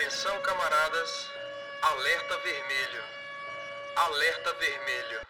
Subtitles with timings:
[0.00, 1.30] Atenção, camaradas.
[1.82, 3.04] Alerta vermelho.
[3.96, 5.20] Alerta vermelho.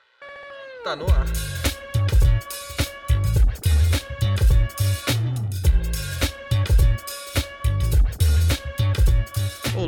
[0.84, 1.49] Tá no ar.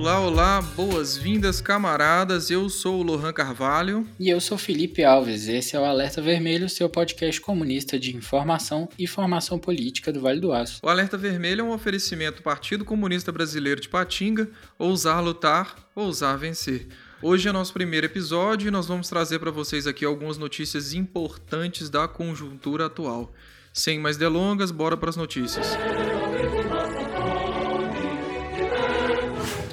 [0.03, 2.51] Olá, olá, boas-vindas, camaradas.
[2.51, 4.05] Eu sou o Lohan Carvalho.
[4.19, 5.47] E eu sou Felipe Alves.
[5.47, 10.41] Esse é o Alerta Vermelho, seu podcast comunista de informação e formação política do Vale
[10.41, 10.81] do Aço.
[10.83, 16.37] O Alerta Vermelho é um oferecimento do Partido Comunista Brasileiro de Patinga, ousar lutar, ousar
[16.37, 16.89] vencer.
[17.23, 21.89] Hoje é nosso primeiro episódio e nós vamos trazer para vocês aqui algumas notícias importantes
[21.89, 23.33] da conjuntura atual.
[23.73, 25.77] Sem mais delongas, bora para as notícias.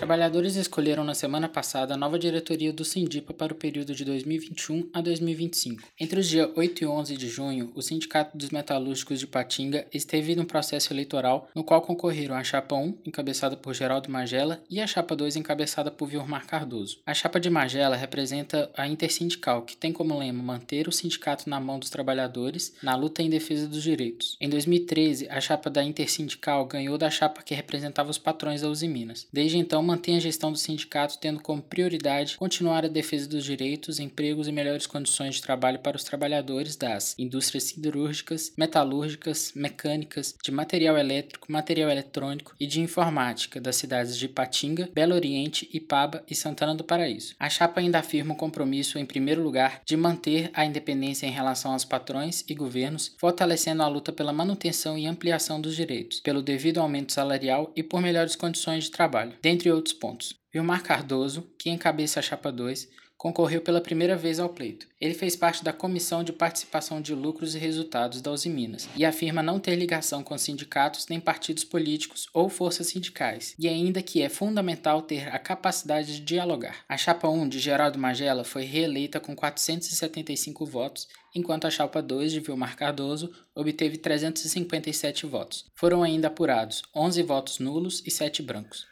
[0.09, 4.89] Trabalhadores escolheram na semana passada a nova diretoria do Sindipa para o período de 2021
[4.91, 5.83] a 2025.
[5.99, 10.35] Entre os dias 8 e 11 de junho, o Sindicato dos Metalúrgicos de Patinga esteve
[10.35, 14.87] no processo eleitoral, no qual concorreram a chapa 1, encabeçada por Geraldo Magela, e a
[14.87, 16.97] chapa 2, encabeçada por Vilmar Cardoso.
[17.05, 21.59] A chapa de Magela representa a Intersindical, que tem como lema manter o sindicato na
[21.59, 24.35] mão dos trabalhadores na luta em defesa dos direitos.
[24.41, 28.87] Em 2013, a chapa da Intersindical ganhou da chapa que representava os patrões da Uzi
[28.87, 29.27] Minas.
[29.31, 33.99] Desde então, mantém a gestão do sindicato tendo como prioridade continuar a defesa dos direitos,
[33.99, 40.51] empregos e melhores condições de trabalho para os trabalhadores das indústrias siderúrgicas, metalúrgicas, mecânicas, de
[40.51, 46.33] material elétrico, material eletrônico e de informática das cidades de Patinga, Belo Oriente, Ipaba e
[46.33, 47.35] Santana do Paraíso.
[47.37, 51.73] A chapa ainda afirma o compromisso, em primeiro lugar, de manter a independência em relação
[51.73, 56.79] aos patrões e governos, fortalecendo a luta pela manutenção e ampliação dos direitos, pelo devido
[56.79, 60.35] aumento salarial e por melhores condições de trabalho, dentre outros pontos.
[60.51, 64.87] Vilmar Cardoso, que encabeça a Chapa 2, concorreu pela primeira vez ao pleito.
[64.99, 69.03] Ele fez parte da Comissão de Participação de Lucros e Resultados da Uzi Minas e
[69.03, 74.21] afirma não ter ligação com sindicatos nem partidos políticos ou forças sindicais, e ainda que
[74.21, 76.77] é fundamental ter a capacidade de dialogar.
[76.87, 81.05] A Chapa 1 de Geraldo Magela foi reeleita com 475 votos
[81.35, 85.65] enquanto a chapa 2 de Vilmar Cardoso obteve 357 votos.
[85.75, 88.87] Foram ainda apurados 11 votos nulos e 7 brancos.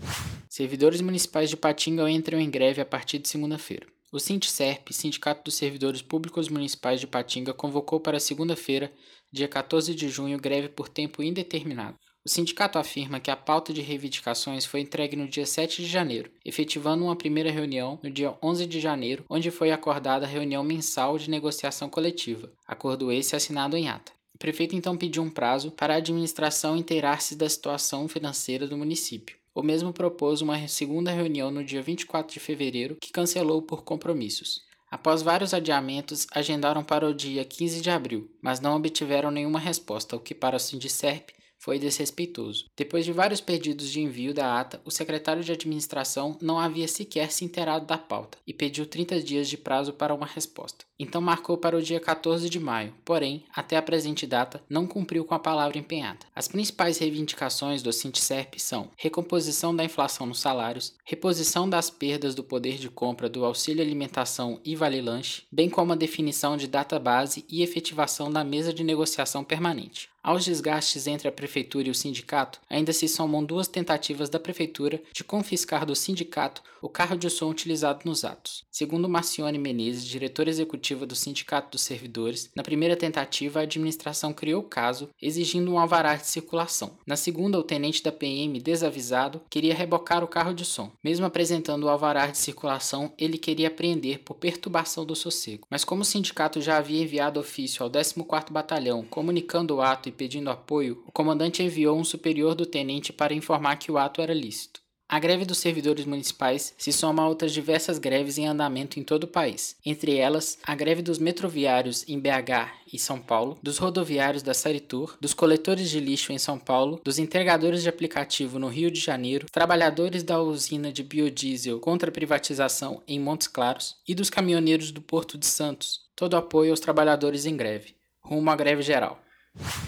[0.50, 3.88] Servidores municipais de Patinga entram em greve a partir de segunda-feira.
[4.14, 8.92] O SINTSERP, Sindicato dos Servidores Públicos Municipais de Patinga, convocou para segunda-feira,
[9.32, 11.98] dia 14 de junho, greve por tempo indeterminado.
[12.26, 16.30] O sindicato afirma que a pauta de reivindicações foi entregue no dia 7 de janeiro,
[16.44, 21.18] efetivando uma primeira reunião no dia 11 de janeiro, onde foi acordada a reunião mensal
[21.18, 24.12] de negociação coletiva, acordo esse assinado em ata.
[24.36, 29.41] O prefeito então pediu um prazo para a administração inteirar-se da situação financeira do município.
[29.54, 34.62] O mesmo propôs uma segunda reunião no dia 24 de fevereiro, que cancelou por compromissos.
[34.90, 40.16] Após vários adiamentos, agendaram para o dia 15 de abril, mas não obtiveram nenhuma resposta,
[40.16, 41.30] o que para o Sindicerp
[41.62, 42.66] foi desrespeitoso.
[42.76, 47.32] Depois de vários pedidos de envio da ata, o secretário de administração não havia sequer
[47.32, 50.86] se inteirado da pauta e pediu 30 dias de prazo para uma resposta.
[50.98, 55.24] Então marcou para o dia 14 de maio, porém, até a presente data, não cumpriu
[55.24, 56.26] com a palavra empenhada.
[56.36, 62.44] As principais reivindicações do Sintserp são recomposição da inflação nos salários, reposição das perdas do
[62.44, 67.00] poder de compra do auxílio alimentação e vale lanche, bem como a definição de data
[67.00, 70.11] base e efetivação da mesa de negociação permanente.
[70.24, 75.02] Aos desgastes entre a prefeitura e o sindicato, ainda se somam duas tentativas da prefeitura
[75.12, 78.64] de confiscar do sindicato o carro de som utilizado nos atos.
[78.72, 84.62] Segundo Marcione Menezes, diretora executiva do Sindicato dos Servidores, na primeira tentativa a administração criou
[84.62, 86.98] o caso, exigindo um alvará de circulação.
[87.06, 90.92] Na segunda, o tenente da PM, desavisado, queria rebocar o carro de som.
[91.04, 95.68] Mesmo apresentando o alvará de circulação, ele queria apreender por perturbação do sossego.
[95.70, 100.14] Mas como o sindicato já havia enviado ofício ao 14º Batalhão comunicando o ato e
[100.14, 104.34] pedindo apoio, o comandante enviou um superior do tenente para informar que o ato era
[104.34, 104.82] lícito.
[105.12, 109.26] A greve dos servidores municipais se soma a outras diversas greves em andamento em todo
[109.26, 114.42] o país, entre elas a greve dos metroviários em BH e São Paulo, dos rodoviários
[114.42, 118.90] da Saritur, dos coletores de lixo em São Paulo, dos entregadores de aplicativo no Rio
[118.90, 124.30] de Janeiro, trabalhadores da usina de biodiesel contra a privatização em Montes Claros e dos
[124.30, 126.10] caminhoneiros do Porto de Santos.
[126.16, 129.22] Todo apoio aos trabalhadores em greve, rumo à greve geral.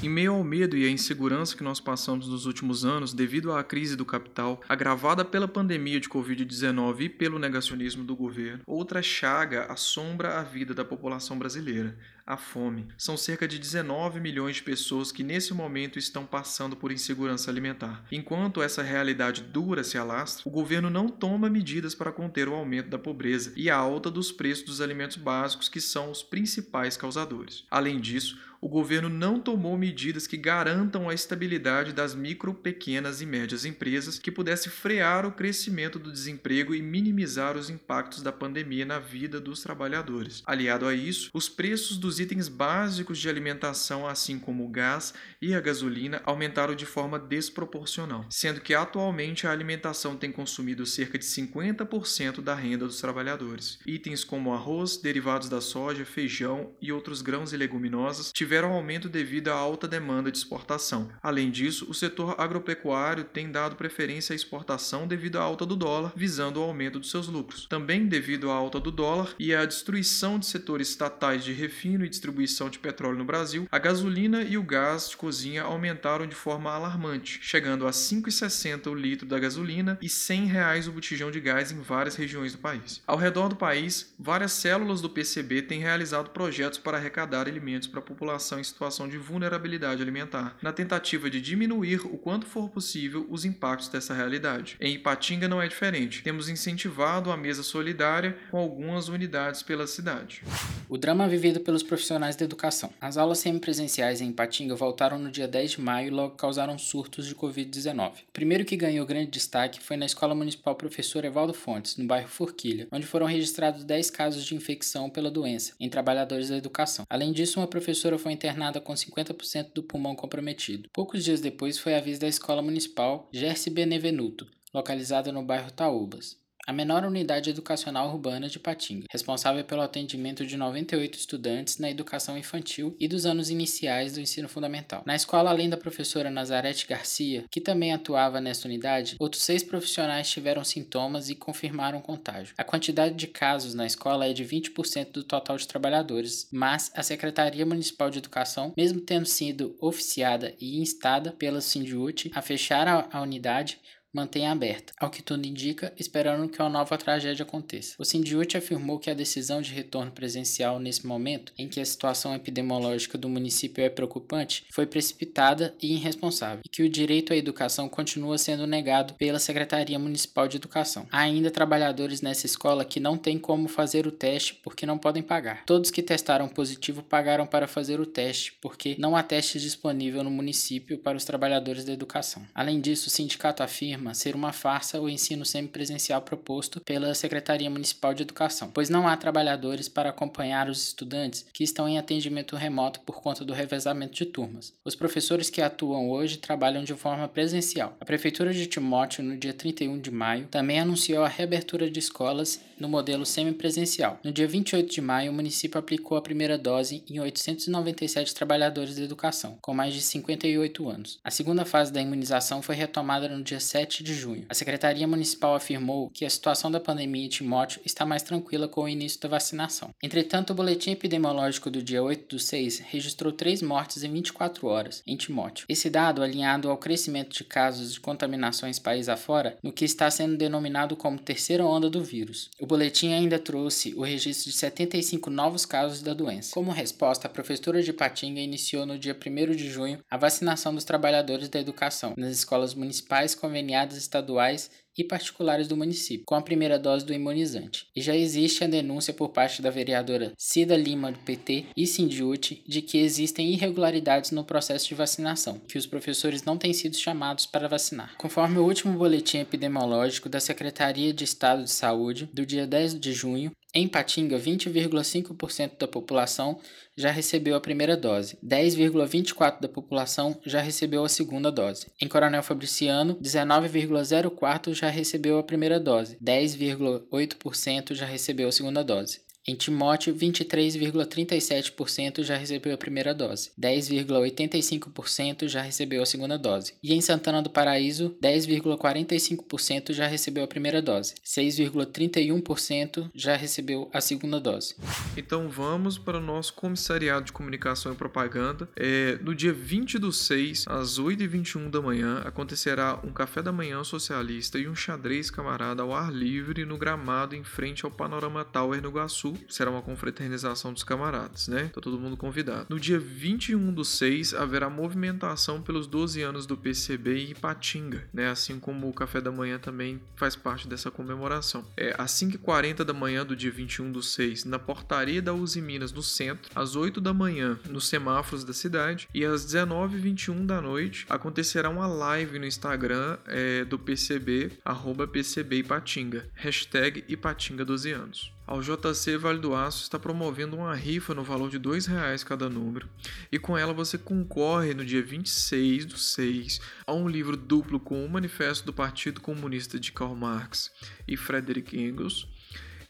[0.04, 3.63] Em meio ao medo e à insegurança que nós passamos nos últimos anos devido à
[3.63, 9.71] crise do capital, agravada pela pandemia de Covid-19 e pelo negacionismo do governo, outra chaga
[9.71, 12.89] assombra a vida da população brasileira, a fome.
[12.98, 18.04] São cerca de 19 milhões de pessoas que nesse momento estão passando por insegurança alimentar.
[18.12, 22.89] Enquanto essa realidade dura se alastra, o governo não toma medidas para conter o aumento
[22.89, 27.63] da pobreza e a alta dos preços dos alimentos básicos, que são os principais causadores.
[27.71, 33.25] Além disso, o governo não tomou medidas que garantam a estabilidade das micro, pequenas e
[33.25, 38.86] médias empresas que pudesse frear o crescimento do desemprego e minimizar os impactos da pandemia
[38.86, 40.42] na vida dos trabalhadores.
[40.45, 45.54] Aliado a isso, os preços dos itens básicos de alimentação, assim como o gás e
[45.54, 51.25] a gasolina, aumentaram de forma desproporcional, sendo que atualmente a alimentação tem consumido cerca de
[51.25, 53.77] 50% da renda dos trabalhadores.
[53.86, 59.09] Itens como arroz, derivados da soja, feijão e outros grãos e leguminosas tiveram tiveram aumento
[59.09, 61.09] devido à alta demanda de exportação.
[61.23, 66.13] Além disso, o setor agropecuário tem dado preferência à exportação devido à alta do dólar,
[66.15, 67.65] visando o aumento dos seus lucros.
[67.67, 72.09] Também devido à alta do dólar e à destruição de setores estatais de refino e
[72.09, 76.71] distribuição de petróleo no Brasil, a gasolina e o gás de cozinha aumentaram de forma
[76.71, 81.39] alarmante, chegando a R$ 5,60 o litro da gasolina e 100 reais o botijão de
[81.39, 83.01] gás em várias regiões do país.
[83.07, 87.99] Ao redor do país, várias células do PCB têm realizado projetos para arrecadar alimentos para
[87.99, 92.69] a população população em situação de vulnerabilidade alimentar, na tentativa de diminuir o quanto for
[92.69, 94.75] possível os impactos dessa realidade.
[94.81, 96.22] Em Ipatinga não é diferente.
[96.22, 100.42] Temos incentivado a mesa solidária com algumas unidades pela cidade.
[100.90, 102.92] O drama vivido pelos profissionais da educação.
[103.00, 107.25] As aulas semipresenciais em Ipatinga voltaram no dia 10 de maio e logo causaram surtos
[107.25, 108.12] de Covid-19.
[108.12, 112.28] O primeiro que ganhou grande destaque foi na Escola Municipal Professor Evaldo Fontes, no bairro
[112.28, 117.06] Forquilha, onde foram registrados 10 casos de infecção pela doença em trabalhadores da educação.
[117.10, 120.89] Além disso, uma professora foi internada com 50% do pulmão comprometido.
[120.91, 126.43] Poucos dias depois foi a vez da Escola Municipal Gerce Benevenuto, localizada no bairro Taúbas
[126.65, 132.37] a menor unidade educacional urbana de Patinga, responsável pelo atendimento de 98 estudantes na educação
[132.37, 135.04] infantil e dos anos iniciais do ensino fundamental.
[135.06, 140.30] Na escola, além da professora Nazarete Garcia, que também atuava nesta unidade, outros seis profissionais
[140.30, 142.56] tiveram sintomas e confirmaram contágio.
[142.57, 147.04] A quantidade de casos na escola é de 20% do total de trabalhadores, mas a
[147.04, 153.21] Secretaria Municipal de Educação, mesmo tendo sido oficiada e instada pela Sindiute a fechar a
[153.21, 153.80] unidade,
[154.13, 157.95] mantém aberta, ao que tudo indica, esperando que uma nova tragédia aconteça.
[157.97, 162.35] O Sindiute afirmou que a decisão de retorno presencial nesse momento, em que a situação
[162.35, 167.89] epidemiológica do município é preocupante, foi precipitada e irresponsável, e que o direito à educação
[167.89, 171.07] continua sendo negado pela Secretaria Municipal de Educação.
[171.11, 175.23] Há ainda trabalhadores nessa escola que não têm como fazer o teste porque não podem
[175.23, 175.65] pagar.
[175.65, 180.29] Todos que testaram positivo pagaram para fazer o teste, porque não há teste disponível no
[180.29, 182.43] município para os trabalhadores da educação.
[182.53, 187.69] Além disso, o sindicato afirma afirma ser uma farsa o ensino semipresencial proposto pela Secretaria
[187.69, 192.56] Municipal de Educação, pois não há trabalhadores para acompanhar os estudantes que estão em atendimento
[192.56, 194.74] remoto por conta do revezamento de turmas.
[194.83, 197.95] Os professores que atuam hoje trabalham de forma presencial.
[198.00, 202.60] A Prefeitura de Timóteo, no dia 31 de maio, também anunciou a reabertura de escolas
[202.80, 204.19] no modelo semipresencial.
[204.24, 209.04] No dia 28 de maio, o município aplicou a primeira dose em 897 trabalhadores da
[209.04, 211.19] educação, com mais de 58 anos.
[211.24, 214.45] A segunda fase da imunização foi retomada no dia 7 de junho.
[214.47, 218.83] A Secretaria Municipal afirmou que a situação da pandemia em Timóteo está mais tranquila com
[218.83, 219.94] o início da vacinação.
[220.02, 225.04] Entretanto, o boletim epidemiológico do dia 8 do 6 registrou três mortes em 24 horas
[225.06, 225.66] em Timóteo.
[225.68, 230.38] Esse dado, alinhado ao crescimento de casos de contaminações país afora, no que está sendo
[230.38, 232.50] denominado como terceira onda do vírus.
[232.59, 236.54] O boletim ainda trouxe o registro de 75 novos casos da doença.
[236.54, 240.83] Como resposta, a Prefeitura de Patinga iniciou no dia 1 de junho a vacinação dos
[240.83, 246.78] trabalhadores da educação nas escolas municipais, conveniadas estaduais e particulares do município, com a primeira
[246.78, 247.87] dose do imunizante.
[247.95, 252.63] E já existe a denúncia por parte da vereadora Cida Lima, do PT, e Sindiute,
[252.68, 257.45] de que existem irregularidades no processo de vacinação, que os professores não têm sido chamados
[257.45, 258.16] para vacinar.
[258.18, 263.13] Conforme o último boletim epidemiológico da Secretaria de Estado de Saúde, do dia 10 de
[263.13, 266.59] junho, em Patinga, 20,5% da população
[266.95, 271.87] já recebeu a primeira dose, 10,24% da população já recebeu a segunda dose.
[271.99, 279.21] Em Coronel Fabriciano, 19,04% já recebeu a primeira dose, 10,8% já recebeu a segunda dose.
[279.45, 286.76] Em Timóteo, 23,37% já recebeu a primeira dose, 10,85% já recebeu a segunda dose.
[286.81, 294.00] E em Santana do Paraíso, 10,45% já recebeu a primeira dose, 6,31% já recebeu a
[294.00, 294.78] segunda dose.
[295.18, 298.69] Então vamos para o nosso comissariado de comunicação e propaganda.
[298.78, 303.83] É, no dia 20 do 6, às 8h21 da manhã, acontecerá um café da manhã
[303.83, 308.81] socialista e um xadrez camarada ao ar livre no gramado em frente ao Panorama Tower
[308.81, 311.69] no Iguaçu será uma confraternização dos camaradas, né?
[311.73, 312.68] Tá todo mundo convidado.
[312.69, 318.30] No dia 21 do 6 haverá movimentação pelos 12 anos do PCB em Ipatinga, né?
[318.30, 321.66] Assim como o café da manhã também faz parte dessa comemoração.
[321.78, 325.92] É às 5h40 da manhã do dia 21 do 6, na portaria da Uzi Minas,
[325.92, 331.06] no centro, às 8 da manhã, nos semáforos da cidade, e às 19h21 da noite
[331.09, 338.33] acontecerá uma live no Instagram é, do PCB, arroba PCB Ipatinga, hashtag Ipatinga 12 anos.
[338.45, 342.50] Ao JC Vale do Aço está promovendo uma rifa no valor de R$ reais cada
[342.50, 342.90] número,
[343.31, 348.06] e com ela você concorre no dia 26 do 6 a um livro duplo com
[348.06, 350.71] o Manifesto do Partido Comunista de Karl Marx
[351.07, 352.28] e Frederick Engels,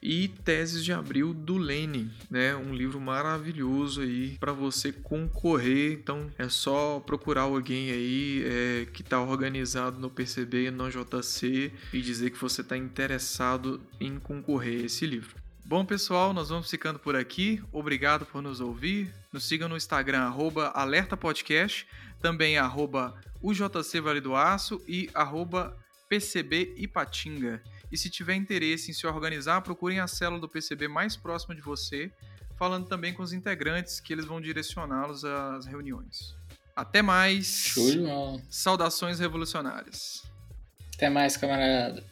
[0.04, 2.54] e Teses de Abril do Lenin, né?
[2.54, 5.92] Um livro maravilhoso aí para você concorrer.
[5.92, 12.02] Então é só procurar alguém aí é, que está organizado no PCB no JC e
[12.02, 15.43] dizer que você está interessado em concorrer a esse livro.
[15.66, 17.62] Bom, pessoal, nós vamos ficando por aqui.
[17.72, 19.14] Obrigado por nos ouvir.
[19.32, 21.86] Nos sigam no Instagram, arroba alertapodcast,
[22.20, 25.74] também arroba UJC Vale do Aço e arroba
[26.06, 27.62] PCB Ipatinga.
[27.90, 31.62] E se tiver interesse em se organizar, procurem a célula do PCB mais próxima de
[31.62, 32.12] você,
[32.58, 36.36] falando também com os integrantes que eles vão direcioná-los às reuniões.
[36.76, 37.46] Até mais!
[37.46, 38.04] Show de
[38.50, 40.24] Saudações revolucionárias!
[40.94, 42.04] Até mais, camarada!